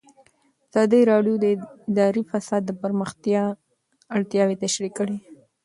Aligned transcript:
ازادي 0.69 1.01
راډیو 1.11 1.35
د 1.39 1.45
اداري 1.55 2.23
فساد 2.31 2.61
د 2.65 2.71
پراختیا 2.81 3.43
اړتیاوې 4.15 4.55
تشریح 4.63 4.91
کړي. 4.99 5.17